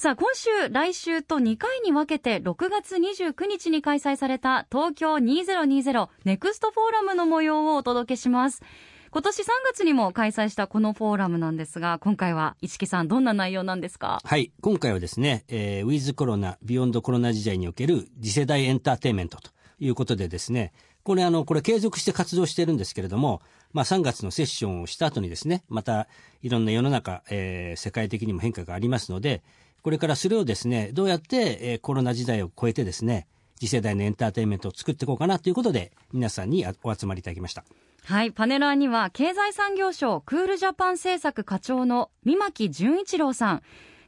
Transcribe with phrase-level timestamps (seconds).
[0.00, 8.62] さあ、今週、来週と2回に分けて、6月29日に開催された東京2020ネクストフォーラムの模様をお届けします。
[9.10, 14.20] 今年3月にも開催したこのフォーラムなんですが、今回は、市木さん、どんな内容なんですか？
[14.22, 14.52] はい。
[14.60, 26.06] 今回はですね、えー、ウィズコロナ、ビヨンドコロナ時代における次世代エンターテインメントということでですね、これあの、これ継続して活動してるんですけれども、まあ3月のセッションをした後にですね、また
[26.42, 29.42] いろんな世の中、えー世界的にも変化がありますので、
[29.82, 33.26] これからそれをですね、どうやって、えコロナ時代を超えてですね、
[33.58, 37.64] 次世代のエンターテインメントを作っていこうかなということで、皆さんにお集まりいただきました。
[38.04, 43.62] はい、パネラーには経済産業省クールジャパン政策課長の三巻淳一郎さん、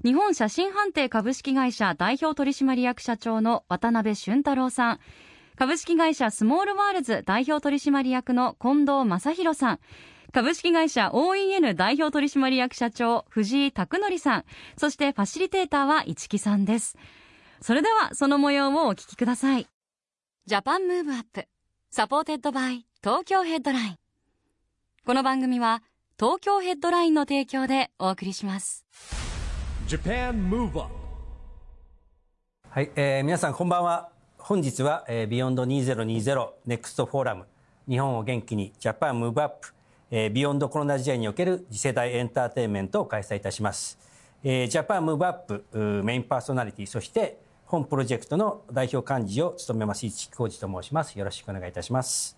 [0.04, 5.00] 日本写真判定株式会社代表取締役社長の渡辺俊太郎さん、
[5.56, 9.80] 株式会社スモールワールズ代表取締役の近藤正弘さん、
[10.32, 14.44] 株式会社 OEN 代表取締役社長藤井拓則さん、
[14.76, 16.96] そしてファシリテーターは市木さんです。
[17.60, 19.66] それではその模様をお聞きください。
[20.46, 21.46] Japan Move Up
[21.90, 23.96] supported by Tokyo Headline。
[25.04, 25.82] この番組は
[26.18, 28.86] 東京ヘッドラインの提供でお送りします。
[32.68, 34.10] はい、えー皆さんこんばんは。
[34.38, 37.46] 本日は、えー、ビヨンド2020ネクストフォーラム
[37.88, 39.74] 日本を元気にジャパンムーブアップ、
[40.12, 43.96] えー beyond コロナ時代における次世代エンターテインメントを開催いたします。
[44.42, 45.34] えージャパンムーブアッ
[45.70, 51.16] プメインパーソナリティそして本プロジェクトの代表幹事を務めます市木浩二と申します。
[51.16, 52.36] よろしくお願いいたします。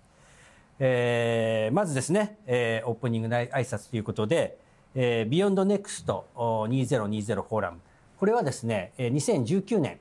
[0.78, 4.58] えーまずですね、えーオープニングの挨拶ということで、
[4.94, 7.80] えー、ビヨンドネクスト2020フォーラム
[8.18, 9.98] これはですね、2019年、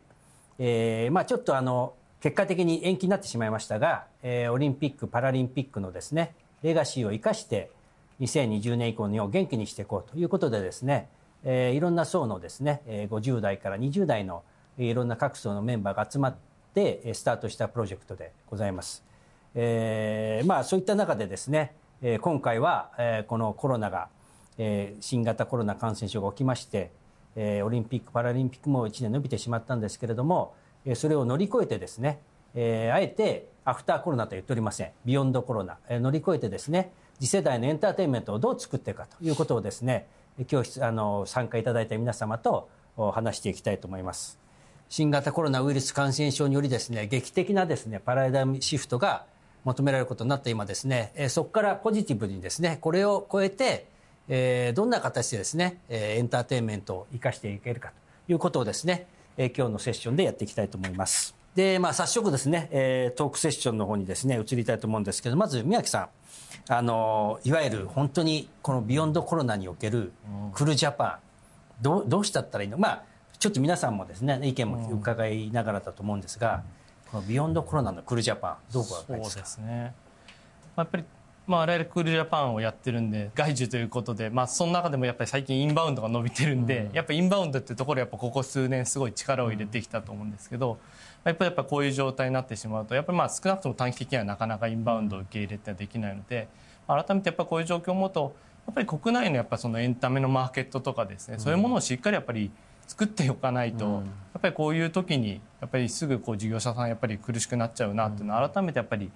[0.60, 7.72] えーまあ、ちょっとあの結果的に延期になってしまいましたが、えーオリンピック・パラリンピックのですねレガシーを生かして
[8.20, 11.10] 2020年以降の日本を元気にしていこうということでですね、
[11.44, 14.44] えーいろんな層のですね、えー50代から20代の
[14.78, 16.36] えーいろんな各層のメンバーが集まっ
[16.74, 19.04] てえースタートしたプロジェクトでございます。
[19.56, 24.10] えーまあそういった中でですね、えー今回は、えーこのコロナが、
[24.58, 26.92] えー新型コロナ感染症が起きまして、
[27.36, 30.54] えーオリンピック・パラリンピックも1年延びてしまったんですけれども、
[30.86, 32.20] えーそれを乗り越えてですね、
[32.54, 34.92] えーあえてアフターコロナと言っておりません。
[35.06, 40.08] ビヨンドコロナ、え乗り越えてですね次世代のエンターテインメントをどう作っていくかということをですね
[40.50, 42.70] 今日あの参加いただいた皆様と
[43.14, 44.40] 話していきたいと思います。
[44.90, 49.26] 新型コロナウイルス感染症によりですね劇的なですねパラダイムシフトが
[49.64, 53.88] 求められることになった今ですね、えそこからポジティブにですねこれを超えて、
[54.28, 57.94] えどんな形でですね、えエンターテインメントを生かしていけるか
[58.26, 59.06] ということをですね、
[59.38, 61.41] え今日のセッションでやっていきたいと思います。
[61.56, 66.10] で、まあ、早速ですね、えートークセッションの方にですね移りたいと思うんですけどまず宮城さ
[66.70, 70.14] んあのいわゆる本当にこのビヨンドコロナにおける
[70.54, 71.20] クルジャパ
[71.80, 72.78] ンどうどうしたったらいいの？
[72.78, 73.04] まあ
[73.40, 76.64] ちょっと皆さんもですね意見も伺いながらだと思うんですが、
[77.12, 79.46] このビヨンドコロナのクルジャパンどうご覧になりますか？
[79.46, 79.94] そうですね、
[80.76, 90.78] まあ、やっぱり、まあ、我々クールジャパンをやってるんで外需ということで、まあ、その中でもやっぱり最近インバウンドが伸びてるんで、やっぱインバウンドっていうところやっぱここ数年すごい力を入れてきたと思うんですけど、
[91.24, 96.48] やっぱりやっぱこういう状態になってしまうとやっぱりまあ少なくとも短期的にはなかなかインバウンドを受け入れってのはできないので、
[96.88, 98.36] まあ改めてやっぱこういう状況を思うと
[98.68, 102.52] やっぱり国内のやっぱそのエンタメのマーケットとかですね、そういうものをしっかりやっぱり
[102.88, 104.00] 作っておかないと、や
[104.38, 109.12] っぱりこういう時にやっぱりすぐこう事業者さんやっぱり苦しくなっちゃうなっていうのを改めてやっぱり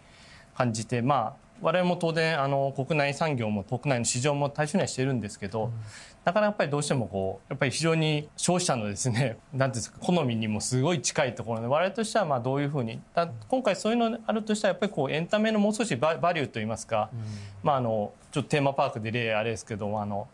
[0.56, 5.72] 感じてまあ我々も当然あの国内産業も国内の市場も対象にはしてるんですけど、
[6.24, 17.10] だからやっぱりどうしてもこうやっぱり非常に消費者のですね なんていうんですか好みにもすごい近いところで我々としてはまあどういうふうにだ今回そういうのあるとしたらやっぱりこうエンタメのもう少しババリューといいますか、
[17.64, 20.28] まああのちょっとテーマパークで例あれですけどあの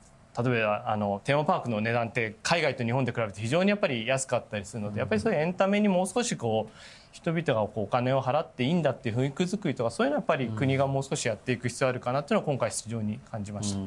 [0.44, 6.71] 例えばあのテーマパークの値段って海外と日本で比べて非常にやっぱり安かったりするので、やっぱりそういうエンタメにもう少しこう
[7.11, 13.79] 人々がこうお金を払っていいんだっていう雰囲気作りとかそういうのはやっぱり国がもう少しやっていく必要あるかなっていうのは今回非常に感じました。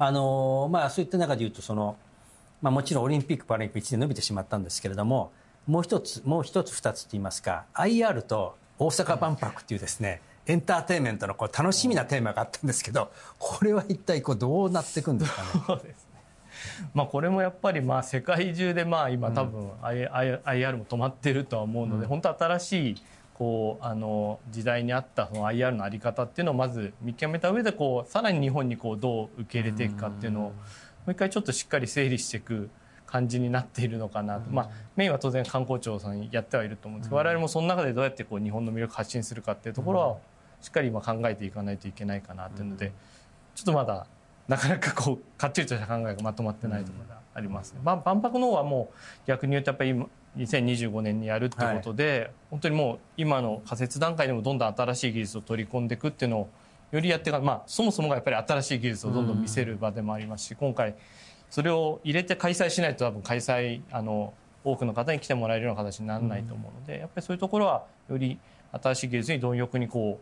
[0.00, 1.96] あのまあ、そういった中でいうとその、
[2.62, 5.32] まあ、もちろんオリンピック・パラリンピック1年伸びてしまったんですけれども
[5.66, 15.48] もう一つもう一つ二つといいますか IR と大阪万博っていうですね、エンターテインメントのこう楽しみなテーマがあったんですけどこれは一体こうどうなっていくんですかね？
[15.66, 16.07] そうです
[16.94, 22.96] これもやっぱりまあ世界中でまあ今多分 IR も止まってるとは思うので、本当新しい
[23.34, 30.52] こうあの時代に合ったその IR のあり方っていうのをまず見極めた上でこうさらに日本にこうどう受け入れていくかっていうのをも
[31.06, 32.68] う一回ちょっとしっかり整理していく
[33.06, 40.16] 感じになっているのかなと、まあ、メインは当然観光庁さんやってはいると思うんですけど、我々もその中でどうやってこう日本の魅力発信するかっていうところは
[40.60, 42.92] しっかり今考えていかないといけないかなっていうので
[43.54, 44.06] ちょっとまだ
[44.48, 47.80] なかなかこうかっちりとした考えがまとまってないところがありますね。
[47.84, 48.96] まあ、万博の方はもう
[49.26, 50.06] 逆に言うとやっぱり今
[50.36, 56.48] 2025年にやるってことで、はい、本当にもう今の仮設段階でもどんどん新しい技術を取り込んでいくっていうのを
[56.90, 60.94] よりやってまあそもそもがやっぱり新しい技術をどんどん見せる場でもありますし、今回
[61.50, 64.32] それを入れて開催しないと多分開催あの
[64.64, 68.38] 多くの方に来てもらえるような形にならないと思うので、やっぱりそういうところはより
[68.72, 70.20] 新しい技術に貪欲にこ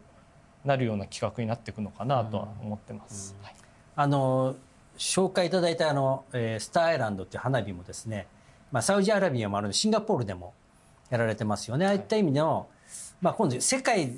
[0.64, 3.36] うなるような企画になっていくのかなとは思ってます。
[3.42, 3.54] はい、
[3.96, 4.54] あの
[4.98, 8.26] 紹介いただいたあの、えー、スターアイランドっていう花火もですね
[8.72, 10.52] まあ、サウジアラビアもあるシンガポールでも
[11.10, 12.66] やられてますよね、ああいった意味での、
[13.20, 14.10] まあ、今度世界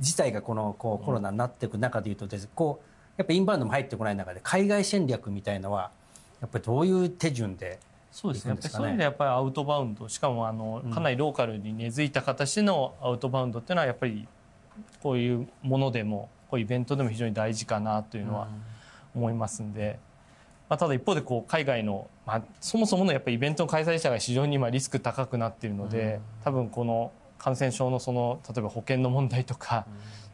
[0.00, 2.84] 自体がこのこうコロナになっていく中でいうとこう
[3.16, 5.90] やっぱインバウンドも入ってこない中で海外戦略みたいのは
[6.40, 7.80] やっぱりどういう手順で
[8.12, 10.08] そうですね、やっぱりそういう意味でやっぱりアウトバウンド。
[10.08, 14.26] しかもあのかなりローカルに根付いた形のアウトバウンドっていうのはやっぱり
[15.02, 18.48] こういうものでもこういうイベントでも非常に大事かなというのは
[19.18, 19.98] 思いますんで、
[20.68, 29.86] まあ、ただ一方でこう海外の、まあ、そもそものやっぱりイベントの開催者が非常に今リスク高くなっているので、多分この感染症のその例えば保険の問題とか、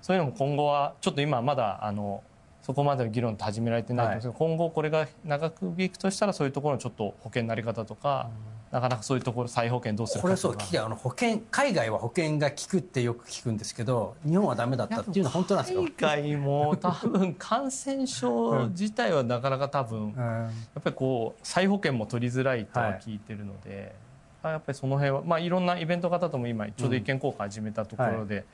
[0.03, 2.23] そういうのも今後はちょっと今まだあの
[2.63, 8.31] そこまでの議論って始められてないんですけど、今後これが長くいくとしたらそういうところのちょっと保険のあり方とか、
[8.75, 20.51] なかなかそういうところ再保険どうするかこれそう聞きあの保険海外は保険が効くってよく聞くんですけど日本はダメだったっていうのは本当なんですか海外も多分感染症自体はなかなか多分、や
[20.81, 23.95] っぱりこう再保険も取りづらいとは聞いてるので、
[24.43, 28.41] はい、やっぱりその辺は、まあ、いろんなイベント方とも今ちょうど意見交換始めたところで、うん。
[28.41, 28.45] はい、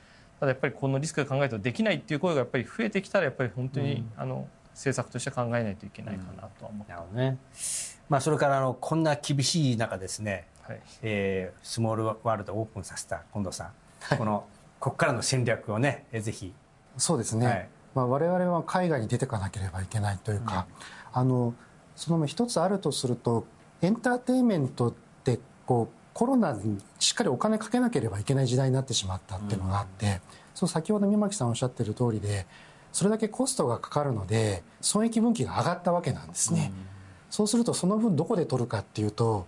[0.41, 6.93] ただやっぱりこのリスクで考えるとできないっていう声がやっぱり増えてきたらやっぱり本当に、うん、あの政策として考えないといけないかなとは思って。
[6.93, 7.37] うん、ね。
[8.09, 10.81] まあ、それからあのこんな厳しい中ですね、はい。
[11.01, 13.67] えー、スモールワールドをオープンさせた近藤さん、
[14.01, 14.45] はい、この
[14.79, 16.53] ここからの戦略をねぜひ。
[16.97, 20.67] そうですね、はい、まあ、我々は海外に出ていかなければいけないというか、
[21.13, 21.53] うん、あの
[21.95, 23.45] その一つあるとすると
[23.81, 24.93] エンターテインメントっ
[25.23, 30.19] てこうコロナにしっかりお金かけなければいけない時代になってしまったっていうのがあって、うん、
[30.53, 32.45] そう先ほど三巻さんおっしゃってる通りで
[32.91, 36.71] それだけコストがかかるので損益分岐が上がったわけなんですね。
[36.73, 36.85] うん。
[37.29, 39.47] そうするとその分どこで取るかっていうと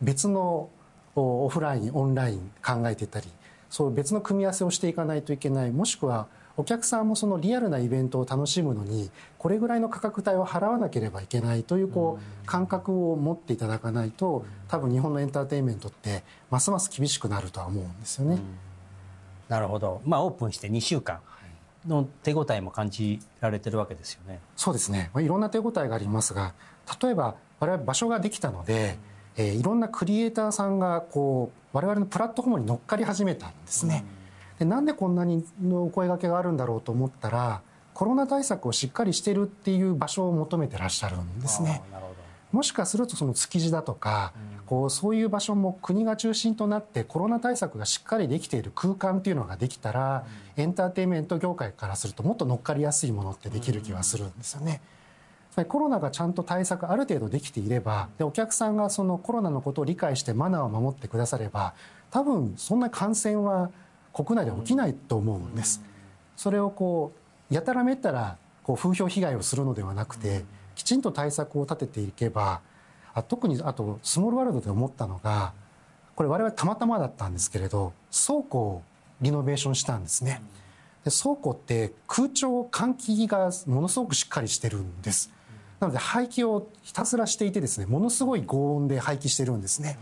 [0.00, 0.70] 別の
[1.14, 3.28] オフラインオンライン考えてたり
[3.68, 5.70] そう別の組み合わせをしていかないといけない。
[5.70, 6.26] もしくは
[6.56, 18.40] お客さんもそのリアルなイベントを楽しむのにこれぐらいの価格帯を払わなければいけないというこう感覚を持っていただかないと多分日本のエンターテインメントってますます厳しくなるとは思うんですよね。
[19.48, 21.20] なるほど、まあ、オープンして2週間
[21.86, 24.40] の手応えも感じられてるわけですよね。
[24.56, 26.54] そうですね、まあ、いろんな手応えがありますが
[27.00, 28.98] 例えば我々場所ができたので、
[29.36, 34.04] えー、いろんなクリエイターさんがこう我々のプラットフォームに乗っかり始めたんですね。
[34.58, 37.62] でなんでこんなにのお声がけがあるんだろうと思ったら
[37.94, 41.82] コロナ対策をしっかりしてるっていう場所を求めてらっしゃるんですね。
[42.52, 44.32] もしかするとその築地だとか、
[44.66, 50.24] こうそういう場所も国が中心となってコロナ対策がしっかりできている空間っていうのができたら、
[50.56, 54.80] エンターテインメント業界からするともっと乗っかりやすいものってできる気はするんですよね。
[55.68, 61.74] コロナがちゃんと対策ある程度できていればでお客さんがそのコロナのことを理解してマナーを守ってくだされば
[62.10, 63.70] 多分そんな感染は
[64.14, 65.82] 国内で起きないと思うんです。
[66.36, 67.12] それをこ
[67.50, 70.44] うやたらめったらこう風評被害をするのではなくて
[70.80, 72.62] きちんと対策を立てていけば
[73.12, 75.52] あ特にあとスモールワールドで思ったのが
[76.14, 77.92] これ我々たまたまだったんですけれど
[78.26, 78.82] 倉庫を
[79.20, 80.42] リノベーションしたんですね。
[81.04, 85.30] で倉庫って空調換気がものすごくしっかりしてるんです。
[85.80, 89.98] なので排気をひたすらしていてですねものすごい高温で排気してるんですね。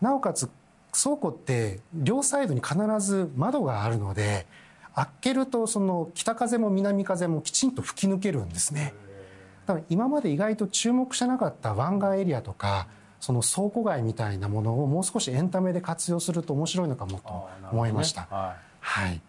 [0.00, 0.48] なおかつ
[0.92, 4.46] 倉庫って両サイドに必ず窓があるので
[4.94, 8.94] 開けるとその北風も南風もきちんと吹き抜けるんですね。
[9.66, 12.86] だから今まで意外と注目してなかった湾岸エリアとか
[13.20, 18.22] その倉庫街みたいなものをもう少しエンタメで活用すると面白いのかもと思いました。
[18.22, 18.56] ね、は
[19.06, 19.20] い、はい、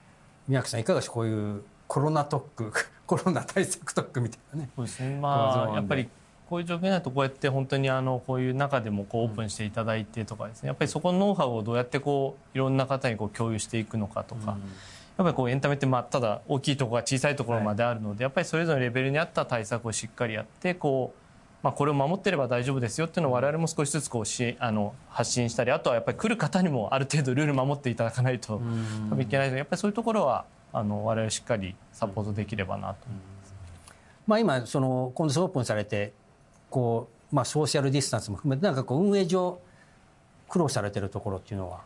[0.47, 2.73] 宮城さんいかがしこういうコロナ特区
[3.07, 4.69] コロナ対策特区みたいなね。
[4.75, 5.19] そうですね。
[5.19, 6.07] まあやっぱり
[6.49, 10.67] こういう状況になるとこうやって本当にあのこういう中でもこうオープンしていただいてとかですね。
[10.67, 14.51] やっぱりそこのノウハウをどうやってこういろんな方にこう共有していくのかとか。
[14.51, 14.61] うん
[15.17, 21.19] やっぱりこうエンタメってまあただ大きいところが小さいところまであるので、やっぱりそれぞれレベルに合った対策をしっかりやってこう
[21.63, 28.61] まあ、これを守ってれば大丈夫ですよっていうのを我々も少しずつこうしあの発信したりあとはやっぱり来る方にもある程度ルール守っていただかないと
[29.09, 33.55] 多分いけないのでやっぱりそういうところはあの我々しっかりサポートできればなと思います。
[34.27, 36.13] まあ、今その今度オープンされて
[36.69, 39.59] こう、まあ、ソーシャルディスタンスも含めてなんかこう運営上
[40.47, 41.81] 苦労されてるところっていうのは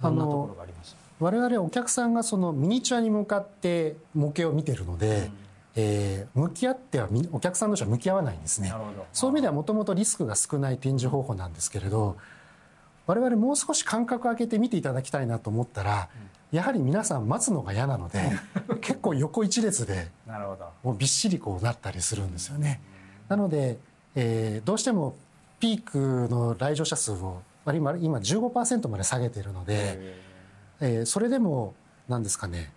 [0.00, 0.96] どんなところがあります？
[1.20, 5.30] 我々お客さんがそのミニチュアに向かって模型を見てるので、
[5.74, 8.72] えー向き合ってはみお客さん同士は向き合わないんですね。
[9.12, 12.16] そういう意味ではもともとリスクが少ない展示方法なんですけれど
[13.06, 16.08] 我々もう少し間隔を空けて見ていただきたいなと思ったら、
[16.52, 18.20] やはり皆さん待つのが嫌なので
[18.82, 20.68] 結構横一列でなるほど。
[20.84, 22.80] もうびっしりこうなったりするんですよね。
[23.28, 23.78] なので、
[24.14, 25.14] えーどうしても
[25.58, 30.27] ピークの来場者数を今15%まで下げているので、
[30.80, 31.74] えーそれでも
[32.08, 32.72] 何ですかね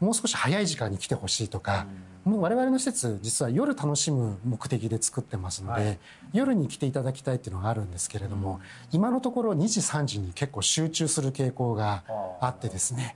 [0.00, 1.86] もう少し早い時間に来てほしいとか、
[2.24, 5.98] もう我々の施設実は夜楽しむ目的で作ってますので、はい。
[6.32, 8.60] 夜に来ていただきたいっていうのがあるんですけれども、
[8.92, 12.02] 今のところ2時3時に結構集中する傾向が
[12.40, 13.14] あってですね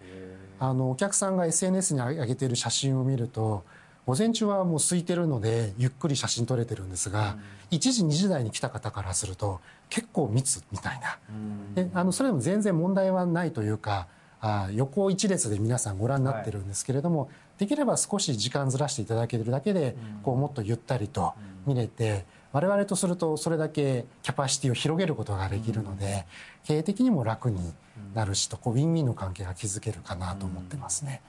[0.60, 3.64] あのお客さんが SNS に上げている写真を見ると
[4.06, 7.38] 午前中はもう空いてるのでゆっくり写真撮れてるんですが、
[7.70, 11.18] 1時2時台に来た方からすると結構密みたいな、
[11.74, 14.06] であのそれでも全然問題はないというか
[14.46, 21.32] あ横一列で皆さんご覧になってるんですけれども、できれば少し時間ずらしていただけるだけで、こうもっとゆったりと
[21.66, 26.26] 見れて、我々とするとそれだけキャパシティを広げることができるので、
[26.64, 27.72] 経営的にも楽に
[28.14, 31.22] なるしとこうウィンウィンの関係が築けるかなと思ってますね。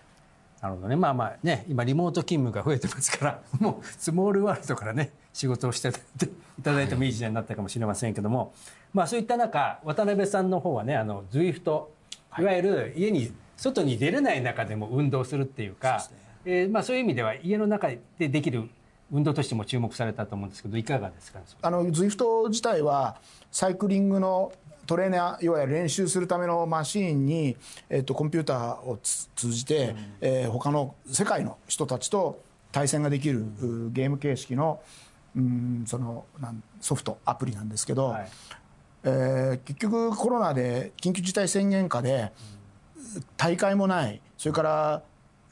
[0.62, 0.98] なるほどね。
[0.98, 8.54] まあまあね今リモート勤務が増えてますから もうスモールワールドからね仕事をしていただいてもいい時代になったかもしれませんけども、
[8.94, 11.95] まあそういった中渡辺さんの方はねあの ZWIFT
[12.42, 12.46] い。
[12.46, 16.06] わゆる家に外に出れない中でも運動するっていうか
[16.46, 17.89] えーまあそういう意味では家の中
[18.20, 18.70] でできる
[19.12, 23.18] 運動としても注目されたと思うんですけどいかがですか、あの ZWIFT 自体は
[23.51, 24.51] サイクリングの
[24.88, 27.56] トレーナーいわゆる練習するためのマシーンに、
[27.89, 34.82] えっと、コンピューターをつ通じて、えー他の世界の人たちと対戦ができる、うゲーム形式の
[35.36, 38.30] うんそのなんソフトアプリなんですけど、はい
[39.06, 42.34] えー結局コロナで緊急事態宣言下で
[43.38, 44.22] 大会もない。
[44.38, 45.04] それから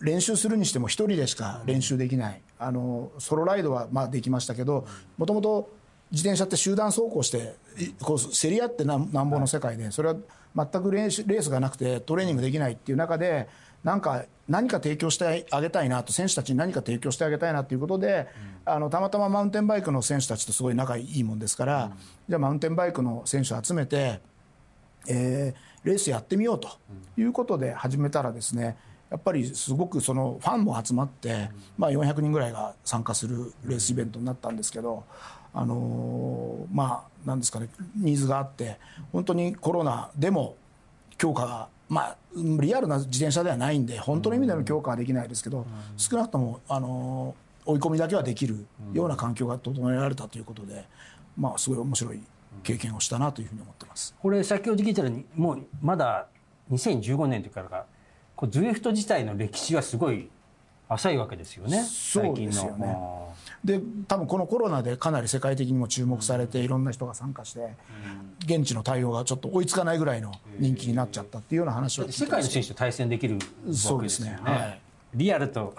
[0.01, 2.41] 練習するにしても一人でしか練習できない。
[2.60, 4.86] あのソロライドはまできましたけど
[5.17, 5.69] もともと
[6.12, 7.55] 自転車って集団走行して
[8.01, 10.15] こう競り合ってなんぼの世界でそれは
[10.55, 13.50] 全くレースがなくてトレーニングできないっていう中で
[13.83, 18.27] なんか何か提供してあげたいなと選手たちに何か提供してあげたいなということで、
[18.65, 21.91] あのたまたまマウンテンバイクの選手たちとすごい仲いいもんですから、
[22.27, 24.19] じゃあマウンテンバイクの選手を集めて
[25.07, 26.69] えーレースやってみようと
[27.17, 28.77] いうことで始めたらですね
[29.09, 35.03] やっぱりすごくそのファンも集まって、まあ、400人ぐらいが参加するレースイベントになったんですけど、
[35.53, 38.79] あのーまあなんですかねニーズがあって
[39.11, 40.55] 本当にコロナでも
[41.17, 45.65] 強化がまあリアルな自転車ではないんで本当の意味での強化はできないですけど、
[45.97, 50.83] 少なくとも、あのー追い込みだけはできるような環境が整えられたということで、
[51.38, 52.21] まあすごい面白い
[52.62, 54.15] 経験をしたなというふうに思ってます。
[54.21, 56.27] これ先ほど聞いたらもうまだ
[56.71, 57.85] 2015年というからが
[58.35, 60.29] こう ZWIFT 自体の歴史はすごい
[60.89, 62.77] 浅いわけですよねそうですよね。
[62.77, 63.33] 最近の
[63.63, 67.75] で多分このコロナでかなり世界的にも注目されていろんな人が参加して
[68.46, 73.41] 現地の対応がちょっと追いつかないぐらいの人気になっちゃったっていうような話はだって世界の選手と対戦できるわ
[73.74, 74.38] そうでけですすよね。
[74.43, 74.51] ね。
[74.51, 74.79] はい。
[75.15, 75.74] リアルと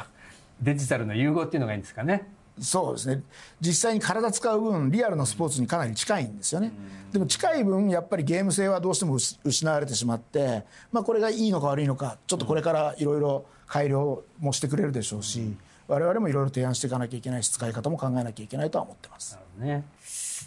[0.63, 2.31] デジタルの融合っていうのがいいんですかね。
[2.59, 3.23] そうですね。
[3.61, 6.73] 実際に体使う分リアルのスポーツにかなり近いんですよね。
[7.13, 10.63] でも近い分やっぱりゲーム性はどうしても失失われてしまって、
[10.93, 19.39] まあ、これがいいのか悪いのかちょっとこれからいろいろ改良もしてくれるでしょうし我々もいろいろ提案していかなきゃいけないし使い方も考えなきゃいけないとは思ってます。
[19.59, 19.85] ね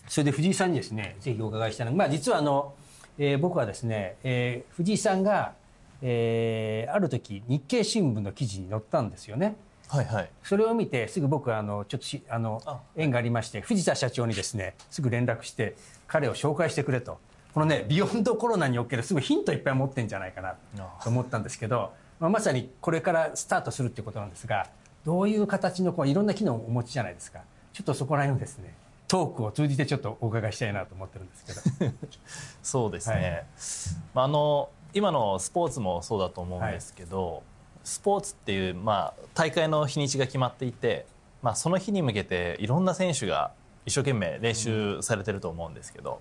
[0.07, 2.73] それで藤井さんにですねぜひお伺いしたいのが、まあ、実はあの、
[3.17, 5.53] えー僕はですね、えー藤井さんが、
[6.01, 9.55] えーある時日経新聞の記事に載ったんですよね
[9.89, 10.29] はいはい。
[10.43, 12.61] それを見てすぐ僕はあのちょっとしあの
[12.95, 15.75] 縁がありまして藤田社長にですねすぐ連絡して
[16.07, 17.19] 彼を紹介してくれと
[17.53, 20.55] このねビヨンドコロナにおけるすぐヒントいっぱい持ってんじゃないかな
[21.03, 24.67] と思ったんですけど、まあ、まさにこれからスタートするっていうことなんですが
[25.07, 27.39] どういう形のこういろんな機能をお持ちじゃないですか。
[27.71, 28.75] ちょっとそこら辺をですね
[29.07, 31.93] トークを通じてちょっとお伺いしたいなと思ってるんですけど。
[32.61, 33.15] そうですね。
[33.15, 33.45] はい。
[34.13, 37.41] まああの今のスポーツもそうだと思うんですけど、
[37.85, 41.05] スポーツっていうまあ大会の日にちが決まっていて、
[41.41, 43.51] まあその日に向けていろんな選手が
[43.85, 46.19] 一生懸命練習されてると思うんですけど、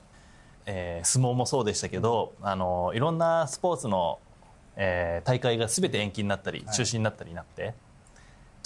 [0.64, 4.20] えー相撲もそうでしたけど、あのいろんなスポーツの、
[4.76, 7.74] えー大会が全て延期になったり中止になったりになって、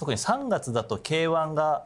[0.00, 1.84] 特に3月だと K1 が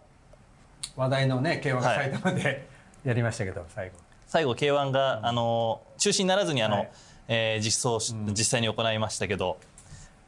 [0.94, 2.10] 話題のね競馬がはい。
[2.12, 2.68] 埼玉で、
[3.04, 3.96] やりましたけど最後。
[4.28, 6.90] 最後 K1 が、あの中止にならずにあの、はい。
[7.26, 9.56] えー実装し実際に行いましたけど、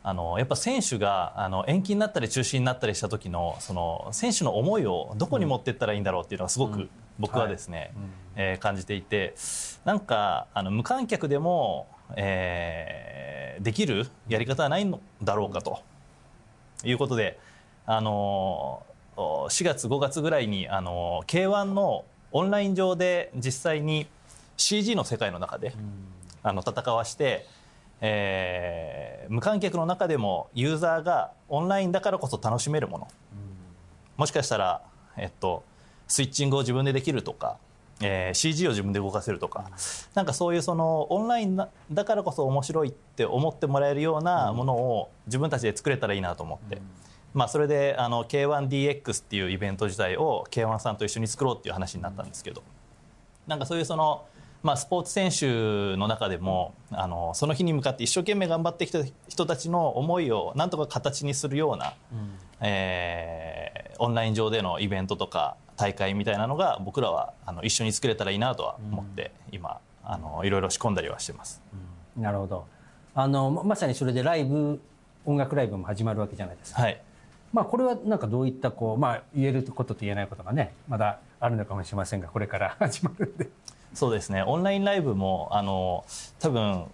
[0.02, 6.88] あのやっぱ選手があの延期になったり中止になったりした時のその選手の思いをどこに持っていったらいいんだろうっていうのがすごく
[7.20, 7.92] 僕はですね、
[8.34, 9.34] えー感じていて
[9.84, 15.80] なんかあの無観客でも、えーできるやり方はないのだろうかと
[16.84, 17.38] いうことで、
[17.86, 18.84] あの
[19.16, 24.06] お4月5月ぐらいにあの K1 のオンライン上で実際に
[24.56, 25.72] CG の世界の中で、
[26.42, 27.46] あの戦わして、
[28.00, 33.08] えー無観客の中でもユーザーがオンラインだからこそ楽しめるもの、
[34.16, 34.82] もしかしたら、
[35.16, 35.64] えっと、
[36.06, 37.56] スイッチングを自分でできるとか、
[38.00, 39.70] えー CG を自分で動かせるとか、
[40.14, 46.80] なんかそういうそのオンラインだだからこそ面白いって思ってもらえるようなものを自分たちで作れたらいいなと思って、
[47.36, 52.62] まあ、それであの K1DX っていうイベント自体を K1 さんと一緒に作ろうっていう話になったんですけど、
[53.46, 54.24] なんかそういうその、
[54.62, 61.94] まあ、スポーツ選手の中でもあのその日に向かって一生懸命頑張ってきた人たちの思いをなんとか形にするような、
[62.62, 71.62] えーオンライン上でのイベントとか大会みたいなのが僕らはあの一緒に作れたらいいなとは思って、今あのいろいろ仕込んだりはしてます。
[72.16, 72.66] なるほど。
[73.14, 74.80] あのままさにそれでライブ
[75.24, 77.00] 音楽ライブも始まるわけじゃないですか、はい
[77.56, 83.48] まあ、これはなんかどういったこう、まあ、言えることと言えないことがねまだあるのかもしれませんがこれから 始まるんで。
[83.94, 84.42] そうですね。
[84.42, 86.04] オンラインライブもあの
[86.38, 86.84] 多分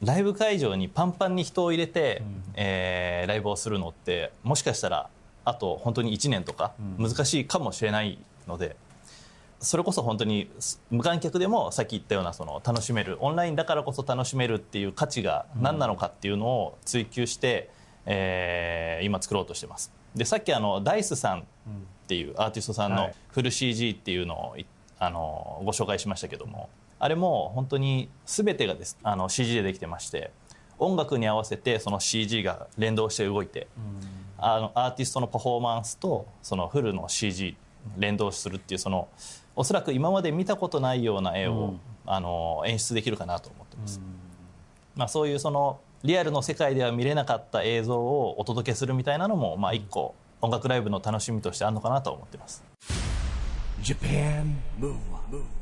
[0.00, 2.22] ライブ会場にパンパンに人を入れて、
[2.54, 5.10] えーライブをするのってもしかしたら
[5.44, 8.18] あと本当に1年とか難しいかもしれない
[8.48, 8.74] ので、
[9.60, 10.48] それこそ本当に
[10.90, 17.68] 無観客でもさっき言ったようなその楽しめるオンラインだからこそ楽しめるっていう価値が何なのかっていうのを追求して、
[18.06, 21.42] えー今作ろうとしてますでさっきあのダイスさんっ
[22.08, 23.14] ていうアーティストさんのはい。
[23.28, 24.64] フル CG っていうのをい
[24.98, 30.30] あのご紹介しましたけどもあれも本当に全てがですあの CG でできてまして
[30.78, 33.66] 音楽に合わせてその CG が連動して動いて、
[34.36, 37.56] あのアーティストのパフォーマンスとそのフルの CG
[37.96, 39.08] 連動するっていうその
[39.54, 44.00] おそらく今まで見たことないような絵を、あの演出できるかなと思ってます、
[44.94, 52.64] まあ、そういうそのリアルの世界では見れなかった映像をお届けするみたいなのもまあ一個音楽ライブの楽しみとしてあるのかなと思ってます
[53.82, 55.56] Japan Move Up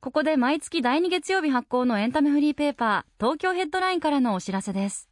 [0.00, 5.08] ここで毎月第2月曜日発行のエンタメフリーペーパー、東京ヘッドラインからのお知らせです。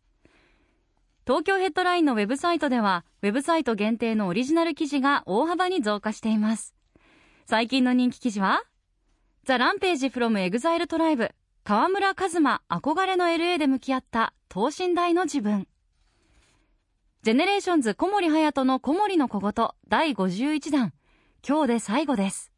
[1.27, 6.73] 東京ヘッドラインのウェブサイトでは、ウェブサイト限定のオリジナル記事が大幅に増加しています。
[7.47, 8.63] 最近の人気記事は、
[9.47, 11.31] THE RAMPAGE from EXILE TRIBE、
[11.63, 15.69] 河村一馬憧れの LA で向き合った等身大の自分。
[17.23, 19.53] ジェネレーションズ小森隼人の小森の小言
[19.87, 20.93] 第51弾、
[21.47, 22.51] 今日で最後です。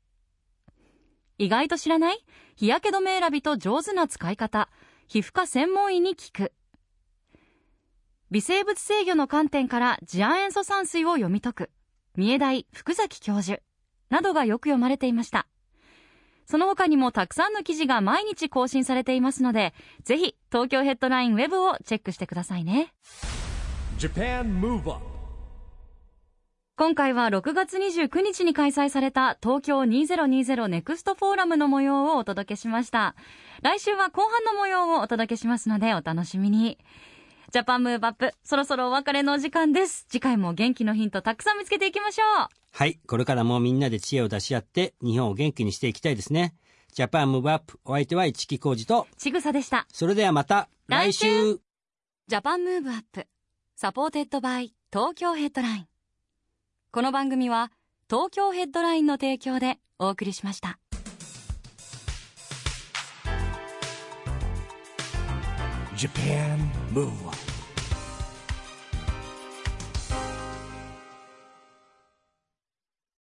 [1.37, 2.25] 意外と知らない？
[2.57, 4.71] 日焼け止め選びと上手な使い方。
[5.09, 6.55] 皮膚科専門医に聞く。
[8.31, 11.71] 微生物制御の観点から次亜塩素酸水を読み解く。
[12.17, 13.61] 三重大福崎教授。
[14.09, 15.47] などがよく読まれていました。
[16.51, 22.95] その他にもたくさんの記事が毎日更新されていますので、ぜひ東京ヘッドラインウェブをチェックしてくださいね。
[23.99, 25.03] Japan Move Up
[26.77, 33.15] 今回は6月29日に開催された東京2020ネクストフォーラムの模様をお届けしました。
[33.61, 36.79] 来週は後半の模様をお届けしますのでお楽しみに。
[37.51, 40.07] ジャパンムーブアップ、そろそろお別れのお時間です。
[40.09, 42.58] 次回も元気のヒントたくさん見つけていきましょう。
[42.73, 43.01] はい。
[43.07, 46.55] これからもみんなで知恵を出し合って、日本を元気にしていきたいですね。
[46.93, 47.79] ジャパンムーブアップ。
[47.85, 49.87] お相手は市木浩二と、ちぐさでした。
[49.93, 51.61] それではまた来来週週
[52.29, 55.87] Japan Move Up、supported by Tokyo Headline。
[56.91, 57.71] この番組は
[58.11, 60.79] 東京ヘッドラインの提供でお送りしました。
[65.97, 66.59] Japan
[66.93, 67.48] Move